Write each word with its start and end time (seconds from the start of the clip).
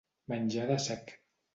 Menjar 0.33 0.65
de 0.73 0.79
sec. 0.89 1.17